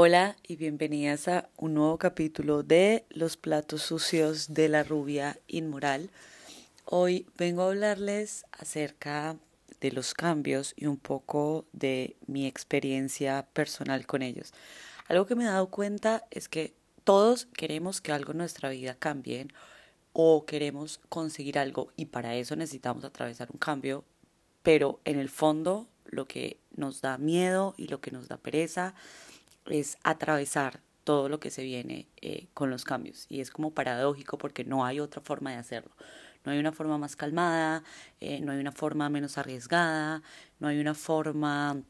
[0.00, 6.10] Hola y bienvenidas a un nuevo capítulo de Los platos sucios de la rubia inmoral.
[6.84, 9.36] Hoy vengo a hablarles acerca
[9.80, 14.52] de los cambios y un poco de mi experiencia personal con ellos.
[15.08, 18.94] Algo que me he dado cuenta es que todos queremos que algo en nuestra vida
[18.94, 19.48] cambie
[20.12, 24.04] o queremos conseguir algo y para eso necesitamos atravesar un cambio,
[24.62, 28.94] pero en el fondo lo que nos da miedo y lo que nos da pereza
[29.68, 33.26] es atravesar todo lo que se viene eh, con los cambios.
[33.28, 35.90] Y es como paradójico porque no hay otra forma de hacerlo.
[36.44, 37.82] No hay una forma más calmada,
[38.20, 40.22] eh, no hay una forma menos arriesgada,
[40.60, 41.82] no hay una forma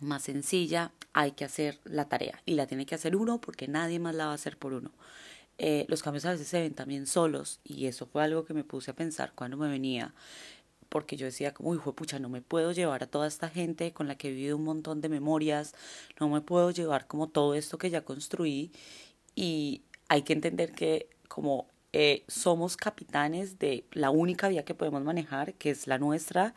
[0.00, 0.92] más sencilla.
[1.12, 4.26] Hay que hacer la tarea y la tiene que hacer uno porque nadie más la
[4.26, 4.92] va a hacer por uno.
[5.58, 8.62] Eh, los cambios a veces se ven también solos y eso fue algo que me
[8.62, 10.12] puse a pensar cuando me venía
[10.88, 14.16] porque yo decía uy, pucha, no me puedo llevar a toda esta gente con la
[14.16, 15.74] que he vivido un montón de memorias,
[16.20, 18.72] no me puedo llevar como todo esto que ya construí
[19.34, 25.02] y hay que entender que como eh, somos capitanes de la única vía que podemos
[25.02, 26.54] manejar, que es la nuestra,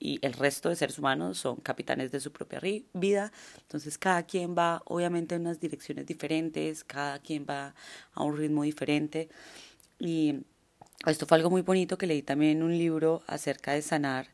[0.00, 2.60] y el resto de seres humanos son capitanes de su propia
[2.92, 3.32] vida.
[3.62, 7.74] Entonces cada quien va obviamente en unas direcciones diferentes, cada quien va
[8.12, 9.28] a un ritmo diferente
[9.98, 10.40] y
[11.06, 14.28] esto fue algo muy bonito que leí también en un libro acerca de sanar,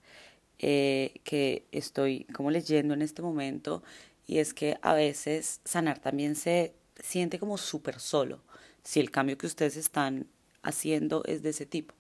[0.59, 3.83] eh, que estoy como leyendo en este momento,
[4.27, 8.41] y es que a veces sanar también se siente como súper solo,
[8.83, 10.27] si el cambio que ustedes están
[10.63, 11.95] haciendo es de ese tipo.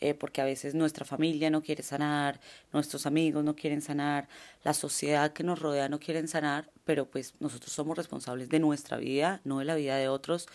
[0.00, 2.38] Eh, porque a veces nuestra familia no quiere sanar,
[2.70, 4.28] nuestros amigos no quieren sanar,
[4.62, 8.98] la sociedad que nos rodea no quieren sanar, pero pues nosotros somos responsables de nuestra
[8.98, 10.48] vida, no de la vida de otros.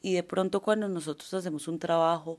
[0.00, 2.38] Y de pronto cuando nosotros hacemos un trabajo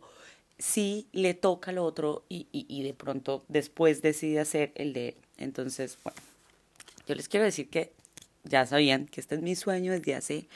[0.60, 5.16] sí le toca al otro y, y, de pronto después decide hacer el de él.
[5.38, 6.20] Entonces, bueno,
[7.08, 7.92] yo les quiero decir que
[8.44, 10.48] ya sabían que este es mi sueño desde hace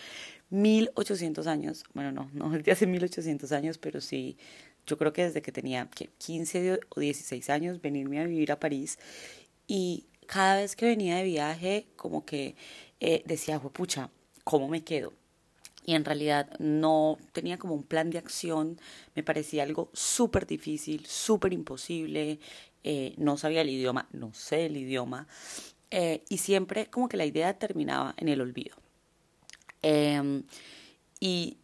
[0.49, 1.83] 1800 años.
[1.93, 4.37] Bueno, no, no desde hace 1800 años, pero sí,
[4.85, 8.97] yo creo que desde que tenía 15 o 16 años, venirme a vivir a París.
[9.67, 12.55] Y cada vez que venía de viaje, como que
[12.99, 14.09] eh, decía, pucha,
[14.43, 15.13] ¿cómo me quedo?
[15.85, 18.79] Y en realidad no tenía como un plan de acción,
[19.15, 22.39] me parecía algo súper difícil, súper imposible,
[22.83, 25.27] eh, no sabía el idioma, no sé el idioma,
[25.89, 28.75] eh, y siempre como que la idea terminaba en el olvido.
[29.81, 30.43] Em,
[31.19, 31.57] y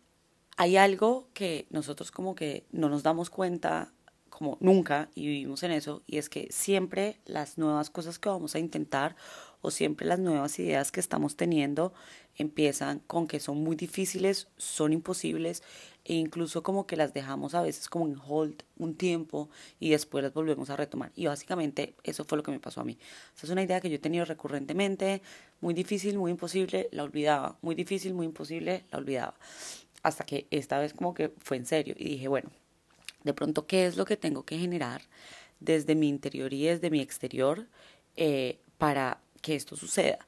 [0.57, 3.93] hay algo que nosotros como que no nos damos cuenta
[4.37, 8.53] como nunca y vivimos en eso y es que siempre las nuevas cosas que vamos
[8.53, 9.15] a intentar
[9.61, 11.91] o siempre las nuevas ideas que estamos teniendo
[12.35, 15.63] empiezan con que son muy difíciles, son imposibles
[16.05, 19.49] e incluso como que las dejamos a veces como en hold un tiempo
[19.79, 21.11] y después las volvemos a retomar.
[21.15, 22.99] Y básicamente eso fue lo que me pasó a mí.
[23.35, 25.23] Esa es una idea que yo he tenido recurrentemente,
[25.61, 29.33] muy difícil, muy imposible, la olvidaba, muy difícil, muy imposible, la olvidaba.
[30.03, 32.51] Hasta que esta vez como que fue en serio y dije, bueno,
[33.23, 35.01] de pronto, ¿qué es lo que tengo que generar
[35.59, 37.67] desde mi interior y desde mi exterior
[38.15, 40.19] eh, para que esto suceda?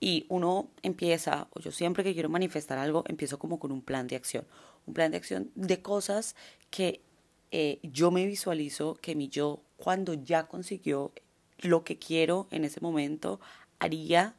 [0.00, 4.06] Y uno empieza, o yo siempre que quiero manifestar algo, empiezo como con un plan
[4.06, 4.46] de acción.
[4.86, 6.36] Un plan de acción de cosas
[6.70, 7.02] que
[7.50, 11.12] eh, yo me visualizo que mi yo, cuando ya consiguió
[11.58, 13.40] lo que quiero en ese momento,
[13.78, 14.36] haría,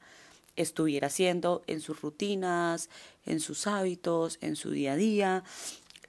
[0.55, 2.89] estuviera haciendo en sus rutinas,
[3.25, 5.43] en sus hábitos, en su día a día,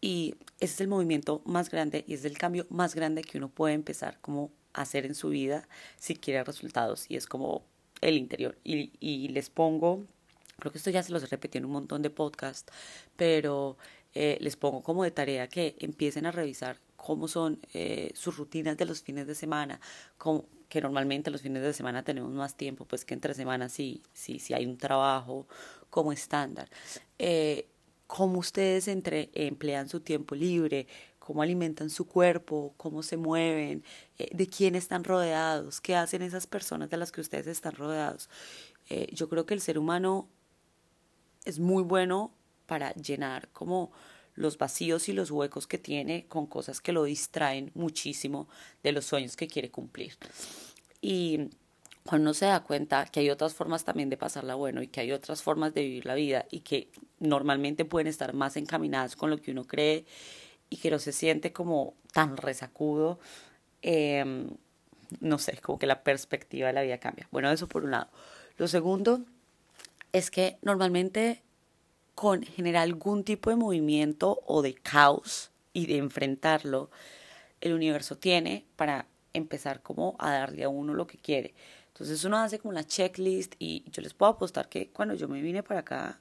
[0.01, 3.49] y ese es el movimiento más grande y es el cambio más grande que uno
[3.49, 5.69] puede empezar como a hacer en su vida
[5.99, 7.65] si quiere resultados y es como
[8.01, 8.57] el interior.
[8.65, 10.05] Y, y les pongo,
[10.59, 12.73] creo que esto ya se los repetí en un montón de podcasts,
[13.17, 13.77] pero
[14.15, 18.77] eh, les pongo como de tarea que empiecen a revisar cómo son eh, sus rutinas
[18.77, 19.81] de los fines de semana,
[20.19, 24.03] como, que normalmente los fines de semana tenemos más tiempo, pues que entre semanas sí,
[24.13, 25.47] sí, sí hay un trabajo
[25.91, 26.69] como estándar.
[27.19, 27.70] Eh,
[28.21, 30.87] cómo ustedes entre, emplean su tiempo libre,
[31.19, 33.83] cómo alimentan su cuerpo, cómo se mueven,
[34.19, 38.29] eh, de quién están rodeados, qué hacen esas personas de las que ustedes están rodeados.
[38.91, 40.29] Eh, yo creo que el ser humano
[41.47, 42.35] es muy bueno
[42.67, 43.91] para llenar como
[44.35, 48.51] los vacíos y los huecos que tiene con cosas que lo distraen muchísimo
[48.83, 50.19] de los sueños que quiere cumplir.
[51.01, 51.49] Y
[52.05, 55.01] cuando uno se da cuenta que hay otras formas también de pasarla bueno y que
[55.01, 56.89] hay otras formas de vivir la vida y que
[57.19, 60.05] normalmente pueden estar más encaminadas con lo que uno cree
[60.71, 63.19] y que no se siente como tan resacudo,
[63.83, 64.47] eh,
[65.21, 67.29] no sé, como que la perspectiva de la vida cambia.
[67.31, 68.09] Bueno, eso por un lado.
[68.57, 69.23] Lo segundo
[70.13, 71.43] es que normalmente
[72.15, 76.91] con generar algún tipo de movimiento o de caos y de enfrentarlo,
[77.61, 81.55] el universo tiene para empezar como a darle a uno lo que quiere.
[82.01, 85.43] Entonces uno hace como la checklist y yo les puedo apostar que cuando yo me
[85.43, 86.19] vine para acá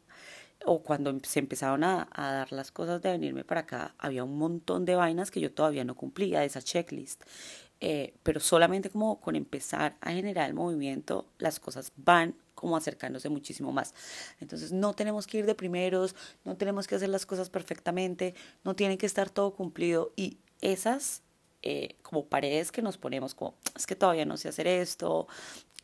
[0.66, 4.38] o cuando se empezaron a, a, dar las cosas de venirme para acá, había un
[4.38, 7.24] montón de vainas que yo todavía no cumplía de esa checklist.
[7.80, 13.30] Eh, pero solamente como con empezar a generar el movimiento, las cosas van como acercándose
[13.30, 13.94] muchísimo más.
[14.42, 18.36] Entonces no tenemos que ir de primeros, no tenemos que hacer las cosas perfectamente,
[18.66, 21.22] no tiene que estar todo cumplido y esas
[21.62, 25.28] eh, como paredes que nos ponemos como es que todavía no sé hacer esto,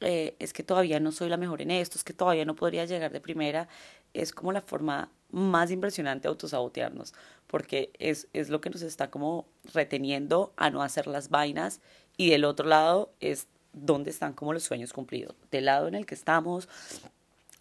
[0.01, 2.86] eh, es que todavía no soy la mejor en esto, es que todavía no podría
[2.86, 3.68] llegar de primera,
[4.13, 7.13] es como la forma más impresionante de autosabotearnos,
[7.48, 11.81] porque es, es lo que nos está como reteniendo a no hacer las vainas
[12.18, 15.36] y del otro lado es donde están como los sueños cumplidos.
[15.51, 16.69] Del lado en el que estamos,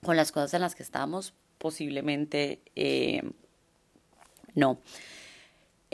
[0.03, 3.23] con las cosas en las que estamos, posiblemente eh,
[4.55, 4.79] no.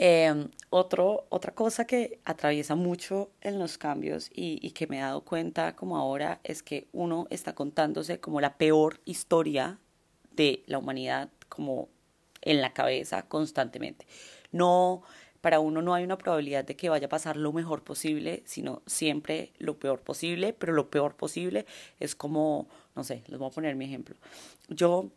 [0.03, 5.01] Eh, otro, otra cosa que atraviesa mucho en los cambios y, y, que me he
[5.01, 9.77] dado cuenta como ahora es que uno está contándose como la peor historia
[10.31, 11.87] de la humanidad como
[12.41, 14.07] en la cabeza constantemente.
[14.51, 15.03] No,
[15.41, 18.81] para uno no hay una probabilidad de que vaya a pasar lo mejor posible, sino
[18.87, 21.67] siempre lo peor posible, pero lo peor posible
[21.99, 24.15] es como, no sé, les voy a poner mi ejemplo.
[24.67, 25.11] Yo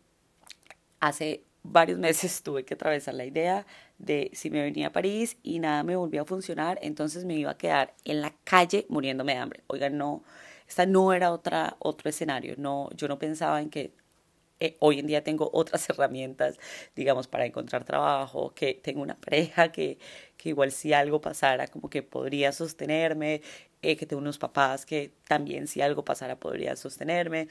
[1.00, 3.66] hace varios meses tuve que atravesar la idea
[3.98, 7.52] de si me venía a París y nada me volvía a funcionar, entonces me iba
[7.52, 9.64] a quedar en la calle muriéndome de hambre.
[9.68, 10.24] Oigan, no,
[10.68, 13.92] esta no era otra, otro escenario, no, yo no pensaba en que
[14.60, 16.58] eh, hoy en día tengo otras herramientas,
[16.94, 19.98] digamos, para encontrar trabajo, que tengo una pareja que,
[20.36, 23.42] que igual si algo pasara, como que podría sostenerme,
[23.82, 27.48] eh, que tengo unos papás que también si algo pasara podría sostenerme,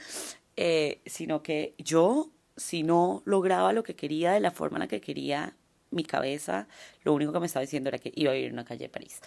[0.55, 4.87] eh, sino que yo, si no lograba lo que quería de la forma en la
[4.87, 5.55] que quería
[5.93, 6.67] mi cabeza,
[7.03, 8.89] lo único que me estaba diciendo era que iba a vivir en una calle de
[8.89, 9.21] París.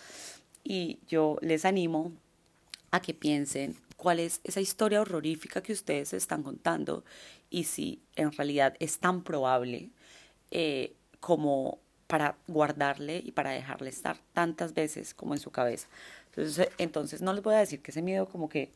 [0.65, 2.13] Y yo les animo
[2.91, 7.05] a que piensen cuál es esa historia horrorífica que ustedes están contando
[7.51, 9.91] y si en realidad es tan probable
[10.51, 15.89] eh, como para guardarle y para dejarle estar tantas veces como en su cabeza.
[16.31, 18.71] Entonces, entonces no les voy a decir que ese miedo como que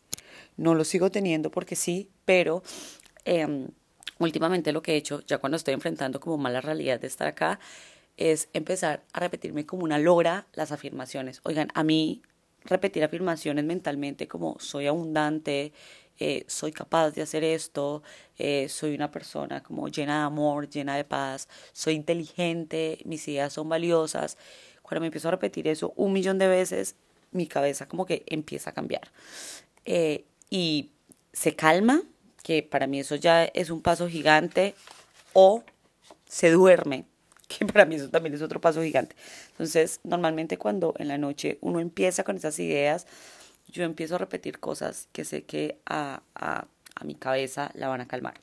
[0.57, 2.63] no lo sigo teniendo porque sí, pero
[3.25, 3.69] eh,
[4.21, 7.59] últimamente lo que he hecho, ya cuando estoy enfrentando como mala realidad de estar acá,
[8.17, 11.41] es empezar a repetirme como una lora las afirmaciones.
[11.43, 12.23] Oigan, a mí
[12.65, 15.73] repetir afirmaciones mentalmente como soy abundante,
[16.19, 18.03] eh, soy capaz de hacer esto,
[18.37, 23.55] eh, soy una persona como llena de amor, llena de paz, soy inteligente, mis ideas
[23.55, 24.37] son valiosas.
[24.83, 26.97] Cuando me empiezo a repetir eso un millón de veces,
[27.33, 29.11] mi cabeza como que empieza a cambiar.
[29.87, 30.91] Eh, y
[31.33, 32.03] se calma,
[32.43, 34.75] que para mí eso ya es un paso gigante,
[35.33, 35.63] o
[36.29, 37.05] se duerme,
[37.49, 39.17] que para mí eso también es otro paso gigante.
[39.51, 43.07] Entonces, normalmente cuando en la noche uno empieza con esas ideas,
[43.69, 48.01] yo empiezo a repetir cosas que sé que a, a, a mi cabeza la van
[48.01, 48.35] a calmar.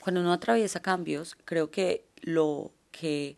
[0.00, 3.36] Cuando uno atraviesa cambios, creo que lo que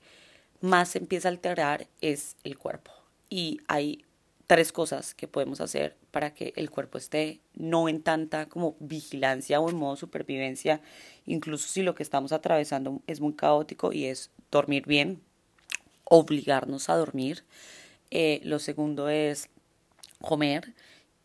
[0.61, 2.93] más empieza a alterar es el cuerpo.
[3.31, 4.05] Y hay
[4.49, 9.61] tres cosas que podemos hacer para que el cuerpo esté no en tanta como vigilancia
[9.61, 10.81] o en modo supervivencia,
[11.27, 15.21] incluso si lo que estamos atravesando es muy caótico y es dormir bien,
[16.05, 17.45] obligarnos a dormir.
[18.11, 19.51] Eh, lo segundo es
[20.23, 20.73] comer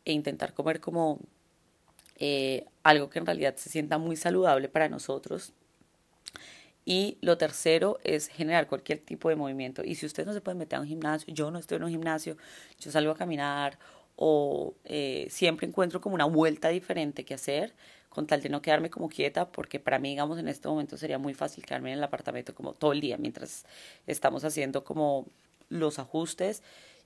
[0.04, 1.20] e intentar comer como
[2.18, 5.54] eh, algo que en realidad se sienta muy saludable para nosotros.
[6.86, 9.84] Y lo tercero es generar cualquier tipo de movimiento.
[9.84, 11.90] Y si usted no se puede meter a un gimnasio, yo no estoy en un
[11.90, 12.38] gimnasio,
[12.80, 13.80] yo salgo a caminar
[14.16, 17.74] o eh, siempre encuentro como una vuelta diferente que hacer
[18.10, 21.18] con tal de no quedarme como quieta, porque para mí, digamos, en este momento sería
[21.18, 23.66] muy fácil quedarme en el apartamento como todo el día mientras
[24.06, 25.25] estamos haciendo como
[25.70, 26.62] los ajustes.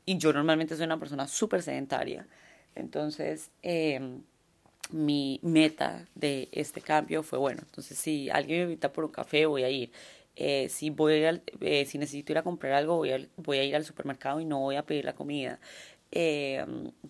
[0.06, 2.28] Y yo normalmente soy una persona súper sedentaria.
[2.76, 4.20] Entonces, eh,
[4.92, 9.46] mi meta de este cambio fue, bueno, entonces si alguien me invita por un café,
[9.46, 9.92] voy a ir.
[10.36, 13.76] Eh, si, voy al, eh, si necesito ir a comprar algo, voy a, a ir
[13.76, 15.60] al supermercado y no voy a pedir la comida.
[16.12, 16.64] Eh,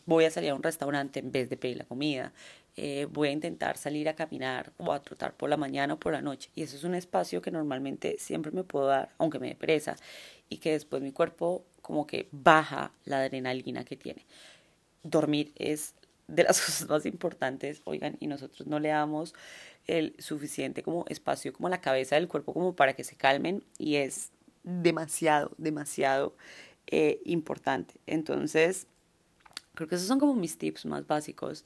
[0.06, 2.34] voy a salir a un restaurante en vez de pedir la comida.
[2.80, 6.14] Eh, voy a intentar salir a caminar o a trotar por la mañana o por
[6.14, 6.52] la noche.
[6.56, 9.96] Y eso es un espacio que normalmente siempre me puedo dar, aunque me dé pereza,
[10.48, 14.26] y que después mi cuerpo como que baja la adrenalina que tiene.
[15.04, 15.96] Dormir es
[16.28, 19.34] de las cosas más importantes, oigan, y nosotros no le damos
[19.86, 23.96] el suficiente como espacio como la cabeza del cuerpo como para que se calmen y
[23.96, 24.32] es
[24.64, 26.36] demasiado, demasiado
[26.88, 27.96] eh, importante.
[28.06, 28.88] Entonces,
[29.74, 31.64] creo que esos son como mis tips más básicos.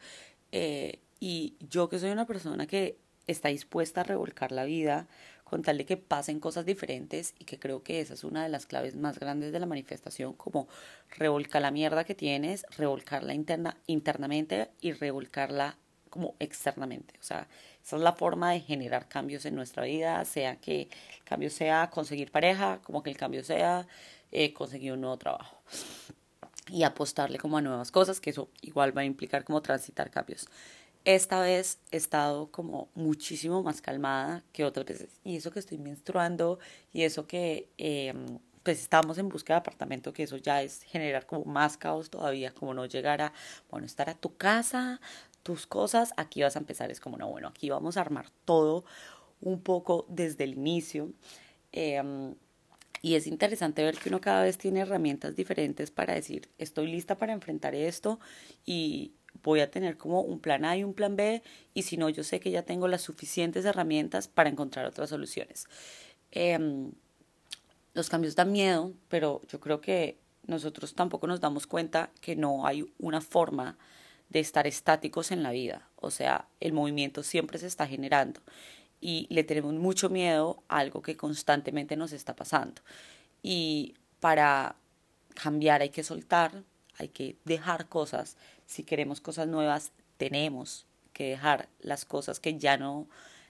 [0.51, 5.07] Eh, y yo que soy una persona que está dispuesta a revolcar la vida
[5.51, 8.47] con tal de que pasen cosas diferentes y que creo que esa es una de
[8.47, 10.69] las claves más grandes de la manifestación, como
[11.09, 15.75] revolcar la mierda que tienes, revolcarla interna, internamente y revolcarla
[16.09, 17.15] como externamente.
[17.19, 17.49] O sea,
[17.83, 21.89] esa es la forma de generar cambios en nuestra vida, sea que el cambio sea
[21.89, 23.85] conseguir pareja, como que el cambio sea
[24.31, 25.57] eh, conseguir un nuevo trabajo
[26.69, 30.47] y apostarle como a nuevas cosas, que eso igual va a implicar como transitar cambios.
[31.03, 35.19] Esta vez he estado como muchísimo más calmada que otras veces.
[35.23, 36.59] Y eso que estoy menstruando
[36.93, 41.25] y eso que em, pues estamos en busca de apartamento, que eso ya es generar
[41.25, 43.33] como más caos todavía, como no llegar a,
[43.69, 45.01] bueno, estar a tu casa,
[45.41, 48.85] tus cosas, aquí vas a empezar, es como, no, bueno, aquí vamos a armar todo
[49.41, 51.11] un poco desde el inicio.
[51.71, 52.35] Em,
[53.01, 57.17] y es interesante ver que uno cada vez tiene herramientas diferentes para decir, estoy lista
[57.17, 58.19] para enfrentar esto
[58.63, 61.41] y voy a tener como un plan A y un plan B
[61.73, 65.65] y si no, yo sé que ya tengo las suficientes herramientas para encontrar otras soluciones.
[66.31, 66.91] Em,
[67.93, 70.17] los cambios dan miedo, pero yo creo que
[70.47, 73.77] nosotros tampoco nos damos cuenta que no hay una forma
[74.29, 75.89] de estar estáticos en la vida.
[75.97, 78.41] O sea, el movimiento siempre se está generando
[79.01, 82.81] y le tenemos mucho miedo a algo que constantemente nos está pasando.
[83.43, 84.75] Y para
[85.33, 86.63] cambiar hay que soltar,
[87.01, 88.37] hay que dejar cosas.
[88.65, 93.07] Si queremos cosas nuevas, tenemos que dejar las cosas que ya no,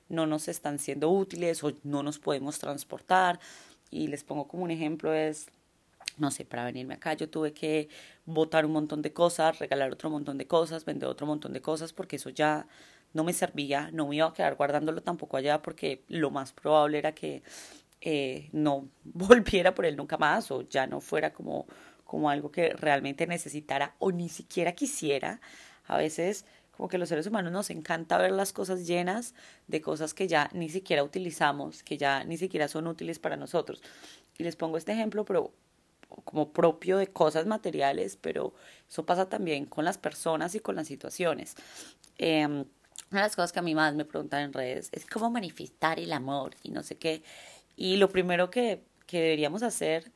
[0.10, 3.40] no nos están siendo útiles o no nos podemos transportar.
[3.90, 5.48] Y les pongo como un ejemplo es,
[6.18, 7.90] no sé, para venirme acá yo tuve que
[8.26, 11.92] botar un montón de cosas, regalar otro montón de cosas, vender otro montón de cosas,
[11.92, 12.68] porque eso ya
[13.14, 17.00] no me servía, no me iba a quedar guardándolo tampoco allá porque lo más probable
[17.00, 17.44] era que
[18.00, 21.68] eh, no volviera por él nunca más o ya no fuera como,
[22.12, 25.40] como algo que realmente necesitara o ni siquiera quisiera.
[25.86, 26.44] A veces
[26.76, 29.34] como que los seres humanos nos encanta ver las cosas llenas
[29.70, 33.82] de cosas que ya ni siquiera utilizamos, que ya ni siquiera son útiles para nosotros.
[34.38, 35.54] Y les pongo este ejemplo, pero
[36.26, 38.54] como propio de cosas materiales, pero
[38.90, 41.56] eso pasa también con las personas y con las situaciones.
[42.18, 42.66] Eh, una
[43.10, 46.12] de las cosas que a mí más me preguntan en redes es cómo manifestar el
[46.12, 47.24] amor y no sé qué.
[47.78, 50.12] Y lo primero que, que deberíamos hacer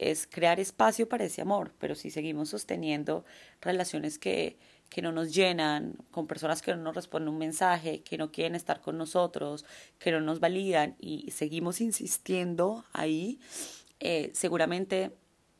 [0.00, 3.24] es crear espacio para ese amor, pero si seguimos sosteniendo
[3.60, 4.56] relaciones que,
[4.88, 8.54] que no nos llenan, con personas que no nos responden un mensaje, que no quieren
[8.54, 9.66] estar con nosotros,
[9.98, 13.38] que no nos validan y seguimos insistiendo ahí,
[14.00, 15.12] eh, seguramente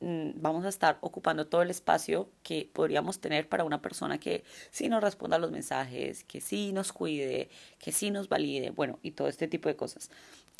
[0.02, 4.44] Mm, vamos a estar ocupando todo el espacio que podríamos tener para una persona que
[4.70, 8.98] sí nos responda a los mensajes, que sí nos cuide, que sí nos valide, bueno,
[9.02, 10.10] y todo este tipo de cosas.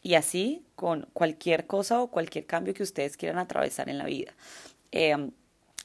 [0.03, 4.35] Y así con cualquier cosa o cualquier cambio que ustedes quieran atravesar en la vida.
[4.93, 5.33] Em,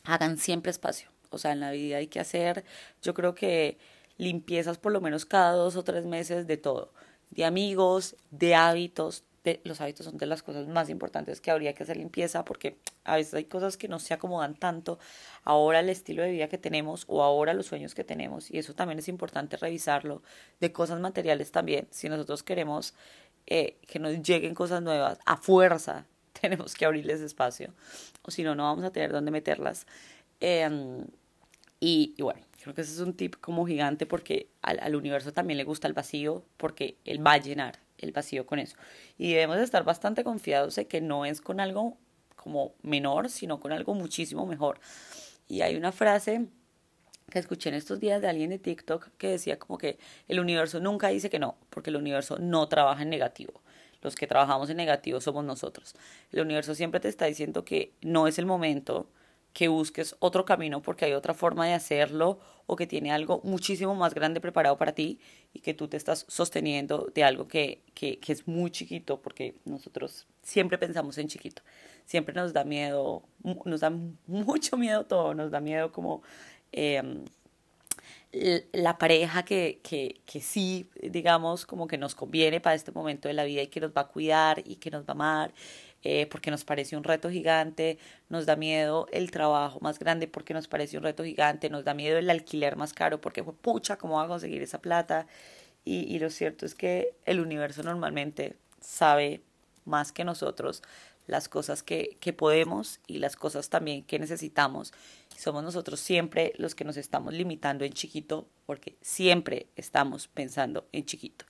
[0.04, 1.10] hagan siempre espacio.
[1.30, 2.64] O sea, en la vida hay que hacer,
[3.02, 3.78] yo creo que
[4.18, 6.94] limpiezas por lo menos cada dos o tres meses de todo,
[7.32, 9.24] de amigos, de hábitos,
[9.64, 13.16] los hábitos son de las cosas más importantes que habría que hacer limpieza porque a
[13.16, 14.98] veces hay cosas que no se acomodan tanto
[15.44, 18.74] ahora el estilo de vida que tenemos o ahora los sueños que tenemos y eso
[18.74, 20.24] también es importante revisarlo
[20.60, 22.96] de cosas materiales también si nosotros queremos
[23.48, 26.06] eh, que nos lleguen cosas nuevas a fuerza
[26.42, 27.74] tenemos que abrirles espacio
[28.24, 29.86] o si no no vamos a tener dónde meterlas
[30.40, 31.06] em,
[31.80, 35.58] y, bueno creo que ese es un tip como gigante porque al, al universo también
[35.58, 38.76] le gusta el vacío porque él va a llenar el vacío con eso.
[39.18, 41.98] Y debemos estar bastante confiados de que no es con algo
[42.36, 44.80] como menor, sino con algo muchísimo mejor.
[45.48, 46.48] Y hay una frase
[47.30, 50.80] que escuché en estos días de alguien de TikTok que decía como que el universo
[50.80, 53.62] nunca dice que no, porque el universo no trabaja en negativo.
[54.02, 55.96] Los que trabajamos en negativo somos nosotros.
[56.32, 59.10] El universo siempre te está diciendo que no es el momento,
[59.56, 63.96] que busques otro camino porque hay otra forma de hacerlo o que tiene algo muchísimo
[63.96, 65.20] más grande preparado para ti
[65.54, 69.56] y que tú te estás sosteniendo de algo que, que, que es muy chiquito porque
[69.64, 71.62] nosotros siempre pensamos en chiquito.
[72.06, 73.24] Siempre nos da miedo,
[73.64, 73.92] nos da
[74.28, 76.22] mucho miedo todo, nos da miedo como...
[76.76, 83.30] Eh, la pareja que, que, que sí, digamos, como que nos conviene para este momento
[83.30, 85.54] de la vida y que nos va a cuidar y que nos va a amar
[86.04, 87.98] eh, porque nos parece un reto gigante,
[88.30, 91.96] nos da miedo el trabajo más grande porque nos parece un reto gigante, nos da
[91.96, 95.26] miedo el alquiler más caro porque, pucha, ¿cómo va a conseguir esa plata?
[95.84, 99.42] Y, y lo cierto es que el universo normalmente sabe
[99.86, 100.84] más que nosotros
[101.28, 104.94] las cosas que, que podemos y las cosas también que necesitamos.
[105.38, 111.06] Somos nosotros siempre los que nos estamos limitando en chiquito porque siempre estamos pensando en
[111.06, 111.46] chiquito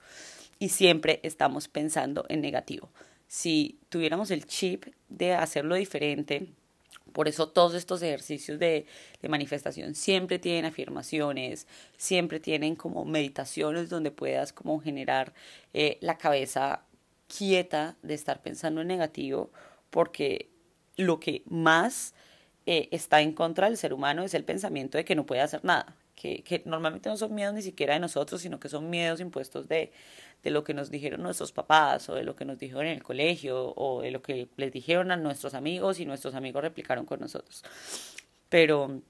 [0.58, 2.90] y siempre estamos pensando en negativo.
[3.28, 6.52] Si tuviéramos el chip de hacerlo diferente,
[7.12, 8.86] por eso todos estos ejercicios de,
[9.28, 11.66] manifestación siempre tienen afirmaciones,
[11.96, 15.32] siempre tienen como meditaciones donde puedas como generar
[15.72, 16.84] eh, la cabeza
[17.26, 19.50] quieta de estar pensando en negativo,
[19.90, 20.50] porque
[20.96, 22.14] lo que más
[22.66, 25.64] eh, está en contra del ser humano es el pensamiento de que no puede hacer
[25.64, 25.96] nada.
[26.16, 29.92] que, normalmente no son miedos ni siquiera de nosotros, sino que son miedos impuestos de,
[30.42, 33.02] de lo que nos dijeron nuestros papás o de lo que nos dijeron en el
[33.02, 37.20] colegio o de lo que les dijeron a nuestros amigos y nuestros amigos replicaron con
[37.20, 37.62] nosotros.
[38.48, 39.02] Pero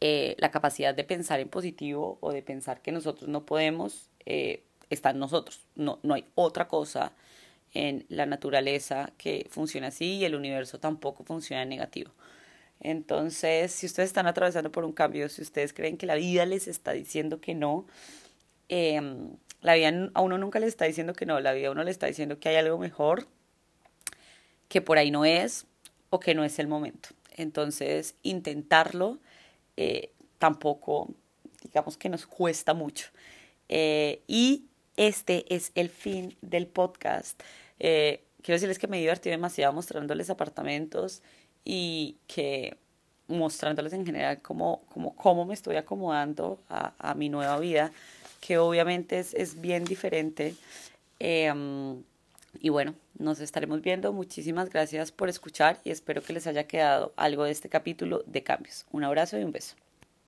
[0.00, 4.64] eh, la capacidad de pensar en positivo o de pensar que nosotros no podemos eh,
[4.90, 5.60] está en nosotros.
[5.76, 7.12] No, no hay otra cosa
[7.72, 12.12] en la naturaleza que funcione así y el universo tampoco funciona en negativo.
[12.82, 16.66] Entonces, si ustedes están atravesando por un cambio, si ustedes creen que la vida les
[16.66, 17.86] está diciendo que no,
[18.68, 21.84] em, la vida a uno nunca le está diciendo que no, la vida a uno
[21.84, 23.28] le está diciendo que hay algo mejor,
[24.68, 25.66] que por ahí no es
[26.10, 27.10] o que no es el momento.
[27.36, 29.18] Entonces, intentarlo
[29.76, 31.14] eh, tampoco,
[31.62, 33.10] digamos que nos cuesta mucho.
[33.68, 37.40] Eh, y este es el fin del podcast.
[37.78, 41.22] Eh, quiero decirles que me divertí demasiado mostrándoles apartamentos
[41.64, 42.76] y que
[43.28, 47.92] mostrándoles en general cómo, cómo, cómo me estoy acomodando a, a, mi nueva vida,
[48.40, 50.54] que obviamente es, es bien diferente.
[51.18, 52.02] Em,
[52.60, 54.12] y bueno, nos estaremos viendo.
[54.12, 58.42] Muchísimas gracias por escuchar y espero que les haya quedado algo de este capítulo de
[58.42, 58.84] cambios.
[58.90, 59.76] Un abrazo y un beso.